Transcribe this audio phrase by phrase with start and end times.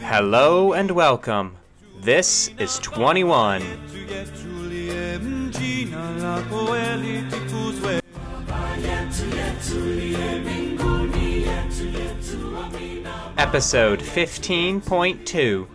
[0.00, 1.56] Hello and welcome.
[2.00, 3.62] This is 21.
[13.38, 15.66] Episode 15.2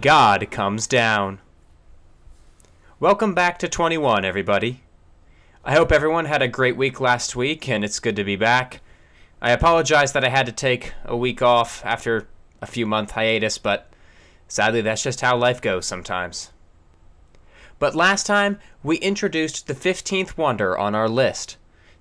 [0.00, 1.40] God Comes Down.
[3.00, 4.82] Welcome back to 21, everybody.
[5.64, 8.80] I hope everyone had a great week last week and it's good to be back.
[9.40, 12.28] I apologize that I had to take a week off after
[12.60, 13.88] a few month hiatus, but
[14.48, 16.50] sadly that's just how life goes sometimes.
[17.78, 21.56] But last time, we introduced the 15th wonder on our list,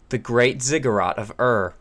[0.10, 1.76] the Great Ziggurat of Ur.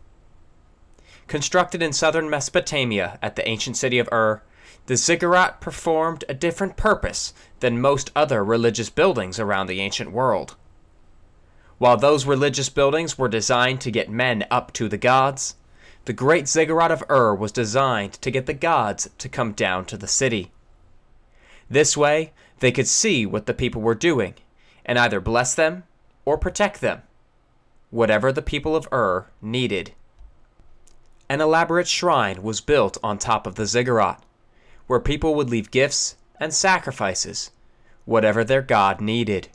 [1.26, 4.42] Constructed in southern Mesopotamia at the ancient city of Ur,
[4.86, 10.54] the ziggurat performed a different purpose than most other religious buildings around the ancient world.
[11.78, 15.56] While those religious buildings were designed to get men up to the gods,
[16.06, 19.98] the great ziggurat of Ur was designed to get the gods to come down to
[19.98, 20.52] the city.
[21.68, 24.34] This way, they could see what the people were doing
[24.84, 25.82] and either bless them
[26.24, 27.02] or protect them,
[27.90, 29.92] whatever the people of Ur needed.
[31.28, 34.22] An elaborate shrine was built on top of the ziggurat,
[34.86, 37.50] where people would leave gifts and sacrifices,
[38.04, 39.48] whatever their god needed.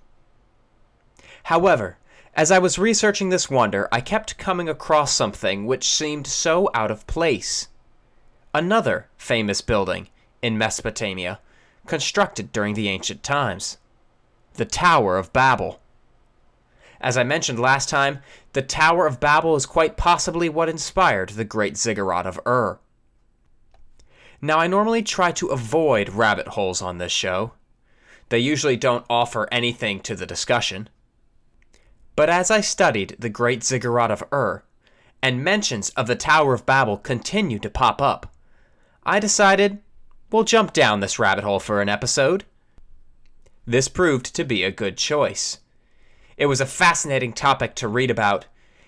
[1.43, 1.97] However,
[2.33, 6.91] as I was researching this wonder, I kept coming across something which seemed so out
[6.91, 7.67] of place.
[8.53, 10.07] Another famous building
[10.41, 11.39] in Mesopotamia,
[11.85, 13.77] constructed during the ancient times
[14.55, 15.79] the Tower of Babel.
[16.99, 18.19] As I mentioned last time,
[18.53, 22.79] the Tower of Babel is quite possibly what inspired the Great Ziggurat of Ur.
[24.41, 27.53] Now, I normally try to avoid rabbit holes on this show.
[28.29, 30.89] They usually don't offer anything to the discussion.
[32.15, 34.63] But as I studied the Great Ziggurat of Ur,
[35.23, 38.33] and mentions of the Tower of Babel continued to pop up,
[39.03, 39.79] I decided
[40.31, 42.43] we'll jump down this rabbit hole for an episode.
[43.65, 45.59] This proved to be a good choice.
[46.37, 48.45] It was a fascinating topic to read about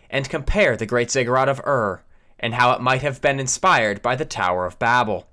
[0.10, 2.04] and compare the Great Ziggurat of Ur
[2.40, 5.28] and how it might have been inspired by the Tower of Babel.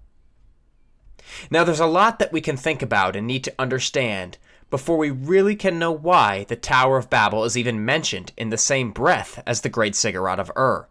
[1.51, 4.39] Now, there's a lot that we can think about and need to understand
[4.71, 8.57] before we really can know why the Tower of Babel is even mentioned in the
[8.57, 10.89] same breath as the Great Ziggurat of Ur.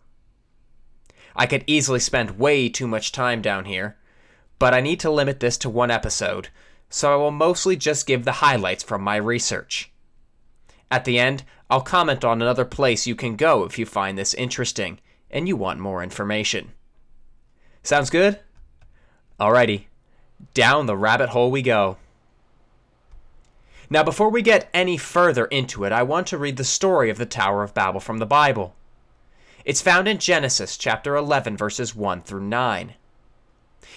[1.35, 3.97] I could easily spend way too much time down here,
[4.59, 6.49] but I need to limit this to one episode,
[6.89, 9.89] so I will mostly just give the highlights from my research.
[10.91, 14.33] At the end, I'll comment on another place you can go if you find this
[14.33, 14.99] interesting
[15.31, 16.73] and you want more information.
[17.83, 18.39] Sounds good?
[19.39, 19.85] Alrighty,
[20.53, 21.97] down the rabbit hole we go.
[23.91, 27.17] Now, before we get any further into it, I want to read the story of
[27.17, 28.75] the Tower of Babel from the Bible.
[29.65, 32.93] It's found in Genesis chapter 11, verses 1 through 9.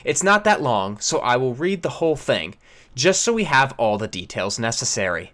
[0.02, 2.54] It's not that long, so I will read the whole thing,
[2.94, 5.32] just so we have all the details necessary.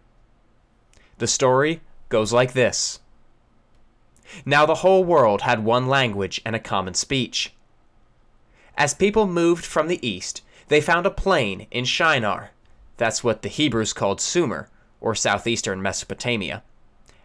[1.19, 2.99] The story goes like this
[4.45, 7.53] Now the whole world had one language and a common speech.
[8.77, 12.51] As people moved from the east, they found a plain in Shinar
[12.99, 14.69] that's what the Hebrews called Sumer,
[15.01, 16.63] or southeastern Mesopotamia,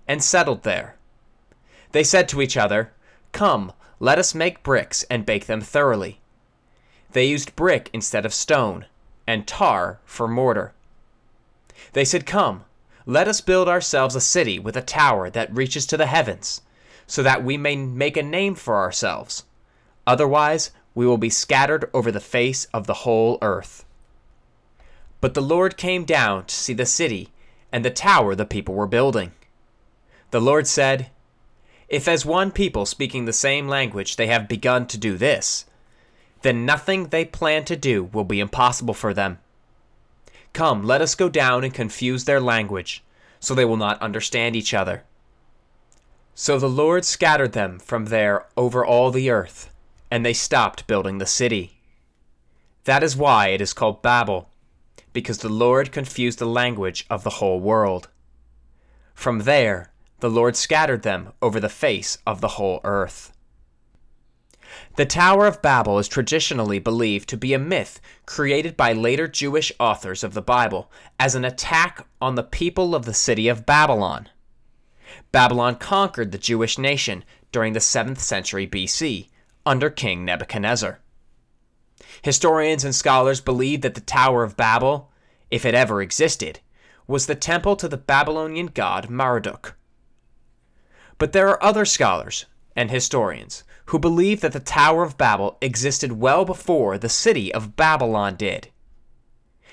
[0.08, 0.96] and settled there.
[1.92, 2.94] They said to each other,
[3.34, 6.20] Come, let us make bricks and bake them thoroughly.
[7.12, 8.86] They used brick instead of stone,
[9.28, 10.74] and tar for mortar.
[11.94, 12.64] They said, Come,
[13.06, 16.62] let us build ourselves a city with a tower that reaches to the heavens,
[17.08, 19.44] so that we may make a name for ourselves.
[20.06, 23.86] Otherwise, we will be scattered over the face of the whole earth.
[25.24, 27.30] But the Lord came down to see the city
[27.72, 29.32] and the tower the people were building.
[30.32, 31.12] The Lord said,
[31.88, 35.64] If as one people speaking the same language they have begun to do this,
[36.42, 39.40] then nothing they plan to do will be impossible for them.
[40.52, 43.02] Come, let us go down and confuse their language,
[43.40, 45.06] so they will not understand each other.
[46.36, 49.74] So the Lord scattered them from there over all the earth,
[50.12, 51.78] and they stopped building the city.
[52.84, 54.50] That is why it is called Babel
[55.14, 58.10] because the Lord confused the language of the whole world.
[59.14, 63.32] From there, the Lord scattered them over the face of the whole earth.
[64.96, 69.72] The Tower of Babel is traditionally believed to be a myth created by later Jewish
[69.80, 74.30] authors of the Bible as an attack on the people of the city of Babylon.
[75.32, 79.30] Babylon conquered the Jewish nation during the 7th century BC
[79.66, 81.00] under King Nebuchadnezzar.
[82.22, 85.12] Historians and scholars believe that the Tower of Babel,
[85.52, 86.60] if it ever existed,
[87.08, 89.76] was the temple to the Babylonian god Marduk.
[91.18, 92.46] But there are other scholars,
[92.76, 97.76] and historians who believe that the Tower of Babel existed well before the city of
[97.76, 98.70] Babylon did,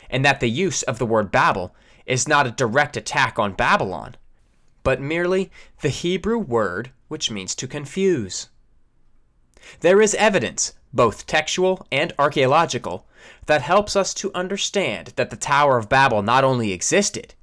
[0.08, 1.74] and that the use of the word Babel
[2.06, 4.16] is not a direct attack on Babylon,
[4.82, 5.50] but merely
[5.80, 8.48] the Hebrew word which means to confuse.
[9.80, 13.06] There is evidence, both textual and archaeological,
[13.46, 17.34] that helps us to understand that the Tower of Babel not only existed,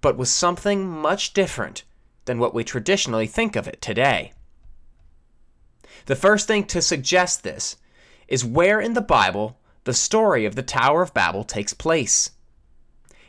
[0.00, 1.84] but was something much different
[2.24, 4.32] than what we traditionally think of it today.
[6.06, 7.76] The first thing to suggest this
[8.28, 12.30] is where in the Bible the story of the Tower of Babel takes place.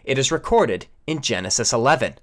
[0.03, 2.15] It is recorded in Genesis 11.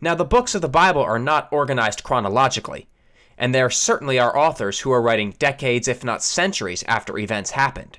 [0.00, 2.88] Now, the books of the Bible are not organized chronologically,
[3.38, 7.98] and there certainly are authors who are writing decades, if not centuries, after events happened.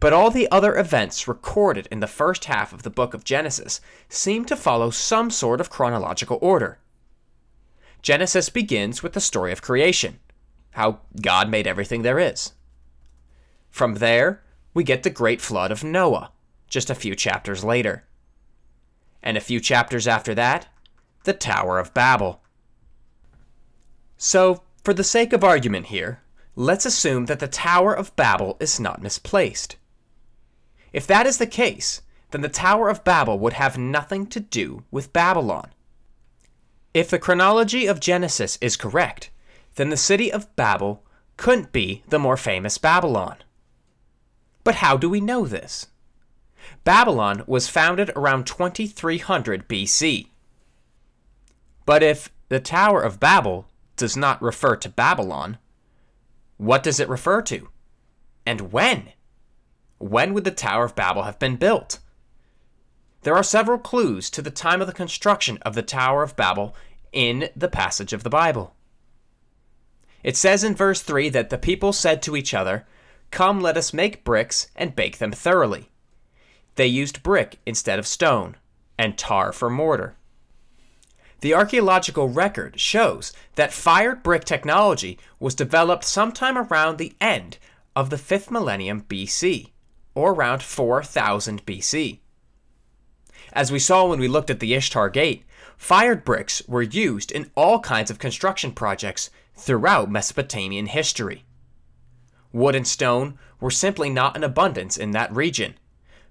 [0.00, 3.80] But all the other events recorded in the first half of the book of Genesis
[4.08, 6.78] seem to follow some sort of chronological order.
[8.02, 10.18] Genesis begins with the story of creation,
[10.72, 12.52] how God made everything there is.
[13.70, 14.42] From there,
[14.74, 16.32] we get the great flood of Noah,
[16.68, 18.04] just a few chapters later.
[19.22, 20.66] And a few chapters after that,
[21.24, 22.41] the Tower of Babel.
[24.24, 26.20] So, for the sake of argument here,
[26.54, 29.74] let's assume that the Tower of Babel is not misplaced.
[30.92, 34.84] If that is the case, then the Tower of Babel would have nothing to do
[34.92, 35.72] with Babylon.
[36.94, 39.30] If the chronology of Genesis is correct,
[39.74, 41.02] then the city of Babel
[41.36, 43.38] couldn't be the more famous Babylon.
[44.62, 45.88] But how do we know this?
[46.84, 50.28] Babylon was founded around 2300 BC.
[51.84, 53.66] But if the Tower of Babel
[53.96, 55.58] does not refer to Babylon,
[56.56, 57.68] what does it refer to?
[58.46, 59.12] And when?
[59.98, 61.98] When would the Tower of Babel have been built?
[63.22, 66.74] There are several clues to the time of the construction of the Tower of Babel
[67.12, 68.74] in the passage of the Bible.
[70.22, 72.86] It says in verse 3 that the people said to each other,
[73.30, 75.90] Come, let us make bricks and bake them thoroughly.
[76.74, 78.56] They used brick instead of stone,
[78.98, 80.16] and tar for mortar.
[81.42, 87.58] The archaeological record shows that fired brick technology was developed sometime around the end
[87.96, 89.72] of the 5th millennium BC,
[90.14, 92.20] or around 4000 BC.
[93.52, 95.42] As we saw when we looked at the Ishtar Gate,
[95.76, 101.44] fired bricks were used in all kinds of construction projects throughout Mesopotamian history.
[102.52, 105.74] Wood and stone were simply not in abundance in that region,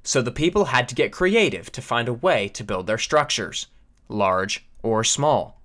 [0.03, 3.67] so the people had to get creative to find a way to build their structures,
[4.07, 5.61] large or small.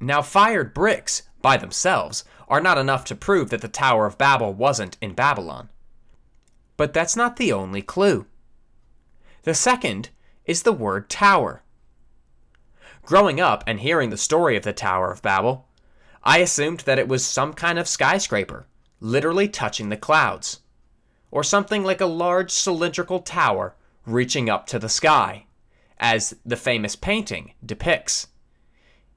[0.00, 4.52] Now, fired bricks, by themselves, are not enough to prove that the Tower of Babel
[4.52, 5.68] wasn't in Babylon.
[6.76, 8.26] But that's not the only clue.
[9.44, 10.10] The second
[10.44, 11.62] is the word tower.
[13.04, 15.66] Growing up and hearing the story of the Tower of Babel,
[16.22, 18.66] I assumed that it was some kind of skyscraper,
[19.00, 20.60] literally touching the clouds,
[21.30, 23.74] or something like a large cylindrical tower
[24.06, 25.46] reaching up to the sky,
[26.02, 28.26] as the famous painting depicts.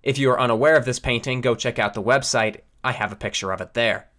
[0.04, 2.62] If you are unaware of this painting, go check out the website.
[2.84, 4.10] I have a picture of it there.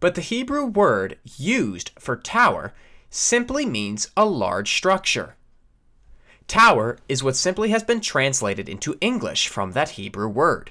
[0.00, 2.72] But the Hebrew word used for tower
[3.10, 5.36] simply means a large structure.
[6.46, 10.70] Tower is what simply has been translated into English from that Hebrew word.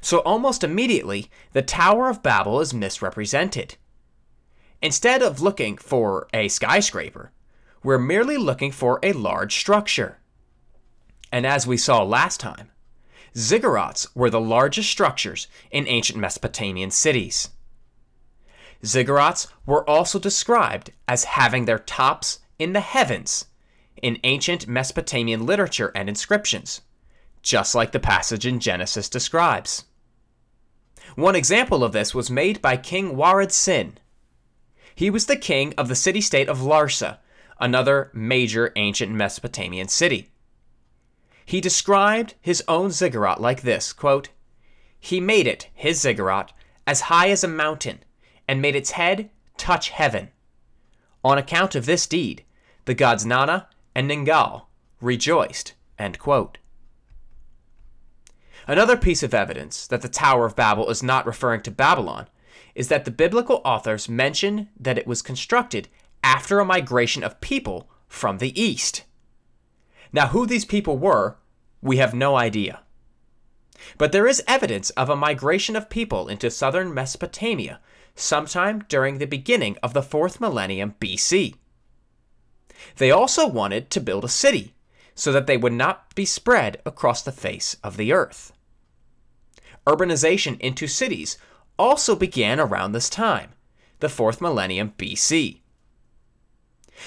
[0.00, 3.76] So almost immediately, the Tower of Babel is misrepresented.
[4.82, 7.30] Instead of looking for a skyscraper,
[7.82, 10.18] we're merely looking for a large structure.
[11.32, 12.70] And as we saw last time,
[13.34, 17.50] ziggurats were the largest structures in ancient Mesopotamian cities.
[18.82, 23.46] Ziggurats were also described as having their tops in the heavens
[24.02, 26.80] in ancient Mesopotamian literature and inscriptions,
[27.42, 29.84] just like the passage in Genesis describes.
[31.16, 33.98] One example of this was made by King Warad Sin.
[34.94, 37.18] He was the king of the city state of Larsa,
[37.60, 40.30] another major ancient Mesopotamian city.
[41.44, 44.30] He described his own ziggurat like this quote,
[44.98, 46.52] He made it, his ziggurat,
[46.86, 48.00] as high as a mountain,
[48.48, 50.30] and made its head touch heaven.
[51.22, 52.44] On account of this deed,
[52.86, 54.66] the gods Nanna and Ningal
[55.00, 55.74] rejoiced.
[58.66, 62.28] Another piece of evidence that the Tower of Babel is not referring to Babylon
[62.74, 65.88] is that the biblical authors mention that it was constructed
[66.22, 69.04] after a migration of people from the east.
[70.12, 71.36] Now, who these people were,
[71.80, 72.80] we have no idea.
[73.96, 77.80] But there is evidence of a migration of people into southern Mesopotamia
[78.14, 81.54] sometime during the beginning of the 4th millennium BC.
[82.96, 84.74] They also wanted to build a city
[85.14, 88.52] so that they would not be spread across the face of the earth.
[89.86, 91.38] urbanization into cities
[91.78, 93.50] also began around this time,
[94.00, 95.59] the 4th millennium BC.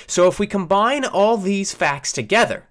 [0.08, 2.68] So if we combine all these facts together,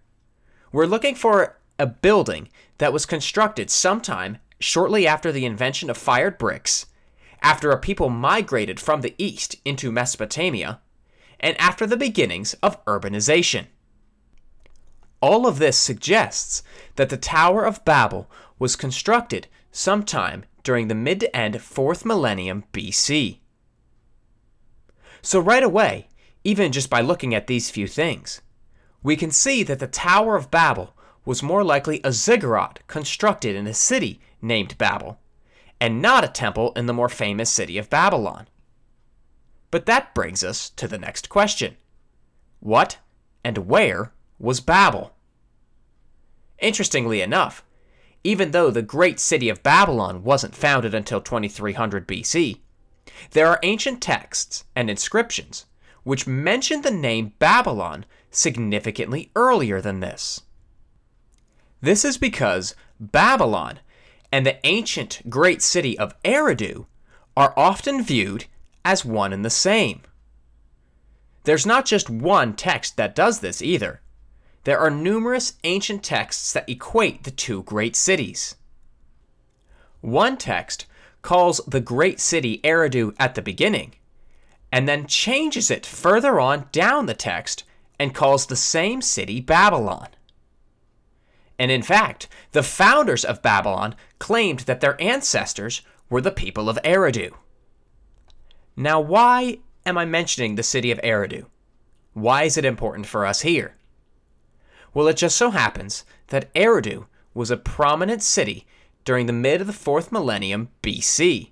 [0.72, 2.48] we're looking for a building
[2.78, 6.86] that was constructed sometime shortly after the invention of fired bricks,
[7.42, 10.80] after a people migrated from the east into Mesopotamia,
[11.40, 13.66] and after the beginnings of urbanization.
[15.20, 16.62] All of this suggests
[16.96, 22.64] that the Tower of Babel was constructed sometime during the mid to end 4th millennium
[22.72, 23.38] BC.
[25.20, 26.08] So, right away,
[26.44, 28.40] even just by looking at these few things,
[29.02, 30.94] we can see that the Tower of Babel
[31.24, 35.20] was more likely a ziggurat constructed in a city named Babel,
[35.80, 38.48] and not a temple in the more famous city of Babylon.
[39.70, 41.76] But that brings us to the next question
[42.60, 42.98] What
[43.44, 45.14] and where was Babel?
[46.58, 47.64] Interestingly enough,
[48.24, 52.58] even though the great city of Babylon wasn't founded until 2300 BC,
[53.32, 55.66] there are ancient texts and inscriptions
[56.04, 60.42] which mention the name Babylon significantly earlier than this.
[61.80, 63.80] This is because Babylon
[64.30, 66.86] and the ancient great city of Eridu
[67.36, 68.46] are often viewed
[68.84, 70.02] as one and the same.
[71.44, 74.00] There's not just one text that does this either.
[74.64, 78.54] There are numerous ancient texts that equate the two great cities.
[80.00, 80.86] One text
[81.20, 83.94] calls the great city Eridu at the beginning,
[84.72, 87.64] and then changes it further on down the text
[87.98, 90.08] and calls the same city Babylon.
[91.58, 96.78] And in fact, the founders of Babylon claimed that their ancestors were the people of
[96.82, 97.32] Eridu.
[98.74, 101.44] Now, why am I mentioning the city of Eridu?
[102.14, 103.76] Why is it important for us here?
[104.94, 108.66] Well, it just so happens that Eridu was a prominent city
[109.04, 111.50] during the mid of the 4th millennium BC,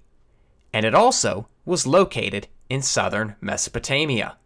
[0.73, 4.39] and it also was located in southern Mesopotamia.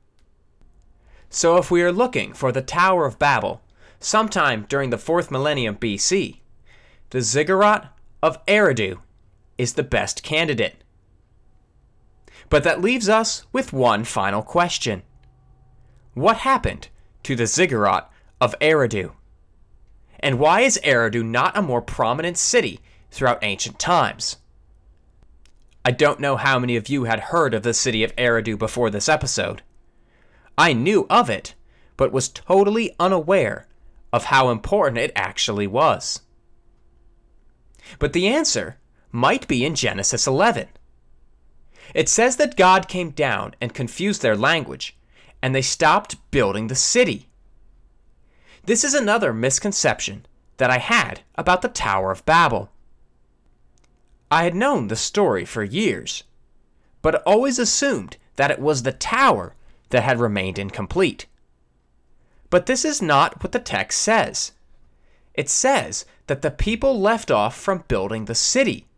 [1.29, 3.63] So, if we are looking for the Tower of Babel
[4.01, 6.41] sometime during the 4th millennium BC,
[7.11, 8.99] the ziggurat of Eridu
[9.59, 10.83] is the best candidate.
[12.49, 15.03] But that leaves us with one final question
[16.15, 16.89] What happened
[17.25, 19.13] to the ziggurat of Eridu?
[20.21, 24.39] And why is Eridu not a more prominent city throughout ancient times?
[25.85, 28.91] I don't know how many of you had heard of the city of Eridu before
[28.91, 29.63] this episode.
[30.57, 31.55] I knew of it,
[31.97, 33.67] but was totally unaware
[34.13, 36.21] of how important it actually was.
[37.99, 38.79] But the answer
[39.13, 40.69] might be in Genesis 11.
[41.95, 44.97] It says that God came down and confused their language,
[45.43, 47.29] and they stopped building the city.
[48.65, 50.25] This is another misconception
[50.57, 52.71] that I had about the Tower of Babel.
[54.35, 56.25] I had known the story for years,
[57.03, 59.55] but always assumed that it was the tower
[59.91, 61.27] that had remained incomplete.
[62.51, 64.51] But this is not what the text says.
[65.35, 68.89] It says that the people left off from building the city.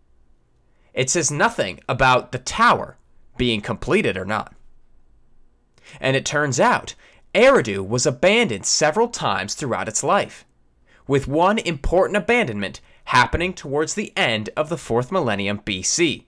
[0.95, 2.97] It says nothing about the tower
[3.37, 4.55] being completed or not.
[6.01, 6.95] And it turns out
[7.35, 10.47] Eridu was abandoned several times throughout its life,
[11.07, 16.25] with one important abandonment happening towards the end of the 4th millennium BC.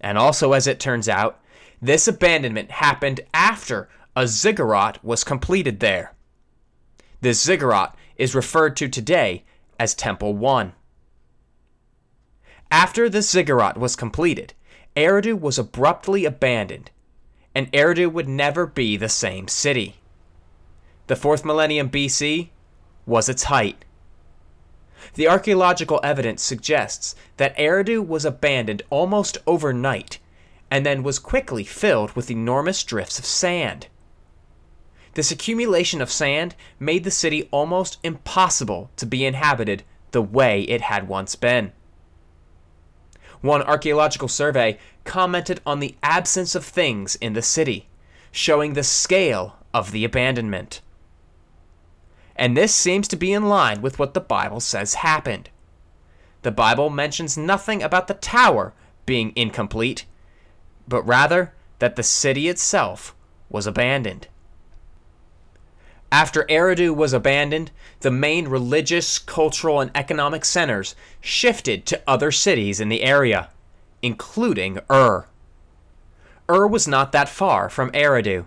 [0.00, 1.40] And also, as it turns out,
[1.80, 6.12] this abandonment happened after a ziggurat was completed there.
[7.20, 9.44] This ziggurat is referred to today
[9.78, 10.72] as Temple 1.
[12.70, 14.54] After the ziggurat was completed,
[14.96, 16.90] Eridu was abruptly abandoned
[17.54, 19.96] and Eridu would never be the same city.
[21.06, 22.50] The 4th millennium BC
[23.06, 23.84] was its height.
[25.14, 30.18] The archaeological evidence suggests that Eridu was abandoned almost overnight
[30.70, 33.88] and then was quickly filled with enormous drifts of sand.
[35.14, 39.82] This accumulation of sand made the city almost impossible to be inhabited
[40.12, 41.72] the way it had once been.
[43.42, 47.88] One archaeological survey commented on the absence of things in the city,
[48.30, 50.80] showing the scale of the abandonment.
[52.42, 55.48] And this seems to be in line with what the Bible says happened.
[56.42, 58.74] The Bible mentions nothing about the tower
[59.06, 60.06] being incomplete,
[60.88, 63.14] but rather that the city itself
[63.48, 64.26] was abandoned.
[66.10, 67.70] After Eridu was abandoned,
[68.00, 73.50] the main religious, cultural, and economic centers shifted to other cities in the area,
[74.02, 75.26] including Ur.
[76.50, 78.46] Ur was not that far from Eridu.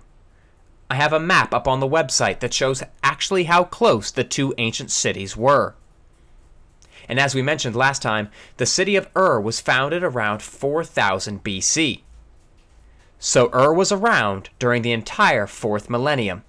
[0.90, 4.54] I have a map up on the website that shows actually how close the two
[4.58, 5.76] ancient cities were.
[7.08, 12.02] And as we mentioned last time, the city of Ur was founded around 4000 BC.
[13.20, 16.44] So Ur was around during the entire fourth millennium.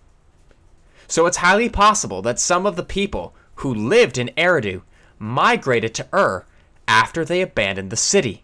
[1.09, 4.83] So it's highly possible that some of the people who lived in Eridu
[5.19, 6.45] migrated to Ur
[6.89, 8.43] after they abandoned the city.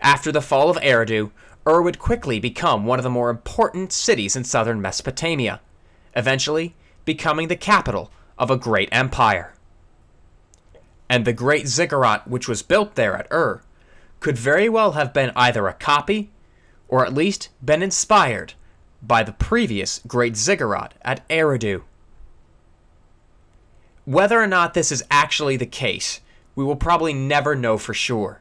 [0.00, 1.30] After the fall of Eridu,
[1.66, 5.60] Ur would quickly become one of the more important cities in southern Mesopotamia,
[6.14, 6.74] eventually
[7.04, 9.54] becoming the capital of a great empire.
[11.08, 13.62] And the great ziggurat which was built there at Ur
[14.20, 16.30] could very well have been either a copy
[16.88, 18.54] or at least been inspired
[19.02, 21.82] by the previous great ziggurat at Eridu.
[24.04, 26.20] Whether or not this is actually the case,
[26.54, 28.40] we will probably never know for sure.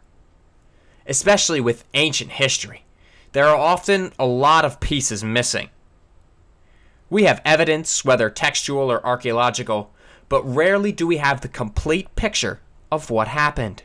[1.07, 2.83] Especially with ancient history,
[3.31, 5.69] there are often a lot of pieces missing.
[7.09, 9.91] We have evidence, whether textual or archaeological,
[10.27, 12.59] but rarely do we have the complete picture
[12.91, 13.83] of what happened.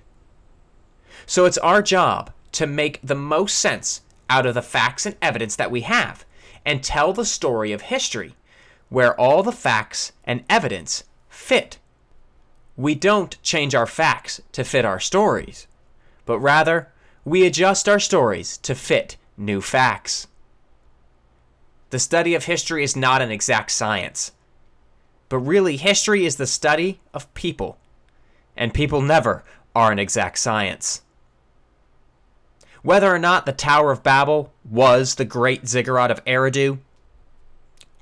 [1.25, 5.55] So it's our job to make the most sense out of the facts and evidence
[5.57, 6.25] that we have
[6.64, 8.35] and tell the story of history
[8.88, 11.79] where all the facts and evidence fit.
[12.76, 15.67] We don't change our facts to fit our stories,
[16.26, 16.92] but rather
[17.25, 20.26] we adjust our stories to fit new facts.
[21.91, 24.33] The study of history is not an exact science,
[25.29, 27.79] but really, history is the study of people,
[28.57, 31.02] and people never are an exact science.
[32.83, 36.79] Whether or not the Tower of Babel was the great ziggurat of Eridu,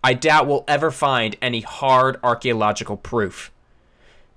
[0.02, 3.52] I doubt we'll ever find any hard archaeological proof.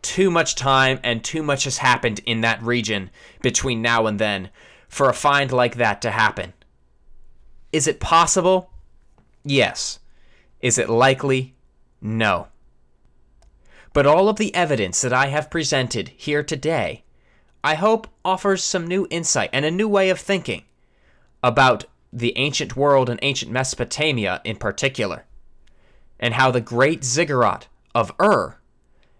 [0.01, 3.09] Too much time and too much has happened in that region
[3.41, 4.49] between now and then
[4.93, 6.53] for a find like that to happen.
[7.71, 8.71] Is it possible?
[9.43, 9.99] Yes.
[10.61, 11.55] Is it likely?
[12.01, 12.47] No.
[13.91, 17.03] But all of the evidence that I have presented here today
[17.63, 20.63] I hope offers some new insight and a new way of thinking
[21.41, 25.25] about the ancient world and ancient Mesopotamia in particular,
[26.19, 28.59] and how the great ziggurat of Ur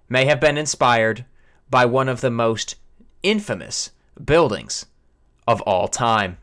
[0.09, 1.25] may have been inspired
[1.69, 2.75] by one of the most
[3.23, 3.91] infamous
[4.23, 4.87] buildings
[5.47, 6.37] of all time.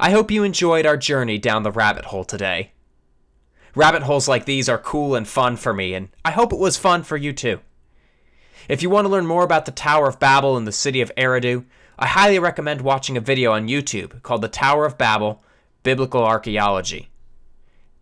[0.00, 2.72] I hope you enjoyed our journey down the rabbit hole today.
[3.74, 6.76] Rabbit holes like these are cool and fun for me, and I hope it was
[6.76, 7.60] fun for you too.
[8.68, 11.12] If you want to learn more about the Tower of Babel and the city of
[11.16, 11.64] Eridu,
[11.98, 15.42] I highly recommend watching a video on YouTube called The Tower of Babel
[15.82, 17.08] Biblical Archaeology.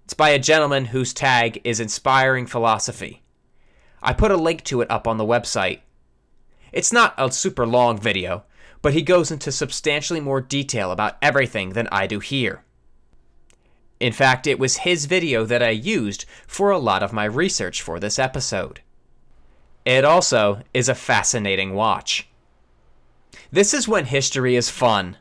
[0.04, 3.22] It's by a gentleman whose tag is Inspiring Philosophy.
[4.02, 5.80] I put a link to it up on the website.
[6.72, 8.44] It's not a super long video,
[8.82, 12.62] but he goes into substantially more detail about everything than I do here.
[13.98, 17.80] In fact, it was his video that I used for a lot of my research
[17.80, 18.80] for this episode.
[19.84, 22.28] It also is a fascinating watch.
[23.50, 25.16] This is when history is fun.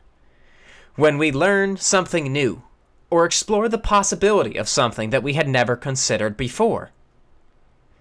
[0.96, 2.62] When we learn something new,
[3.10, 6.90] or explore the possibility of something that we had never considered before.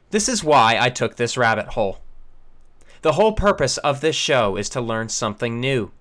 [0.10, 2.00] This is why I took this rabbit hole.
[3.06, 5.92] The whole purpose of this show is to learn something new.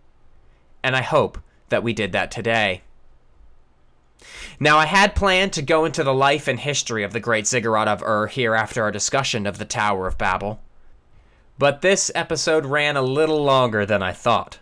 [0.83, 1.37] And I hope
[1.69, 2.81] that we did that today.
[4.59, 7.89] Now, I had planned to go into the life and history of the great ziggurat
[7.89, 10.63] of Ur here after our discussion of the Tower of Babel,
[11.59, 14.61] but this episode ran a little longer than I thought.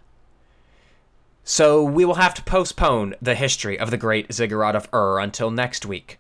[1.45, 5.53] So we will have to postpone the history of the great ziggurat of Ur until
[5.53, 6.19] next week.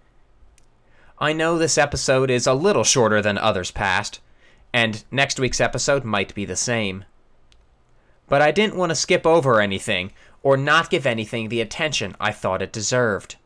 [1.19, 4.21] I know this episode is a little shorter than others past,
[4.73, 7.05] and next week's episode might be the same.
[8.29, 12.33] But I didn't want to skip over anything or not give anything the attention I
[12.33, 13.37] thought it deserved.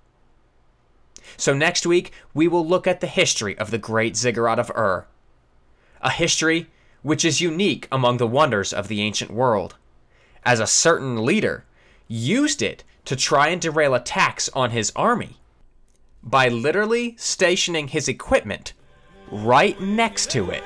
[1.37, 5.07] So next week, we will look at the history of the great ziggurat of Ur.
[6.01, 6.69] A history
[7.03, 9.77] which is unique among the wonders of the ancient world,
[10.45, 11.65] as a certain leader
[12.09, 15.37] used it to try and derail attacks on his army
[16.23, 18.73] by literally stationing his equipment
[19.31, 20.65] right next to it.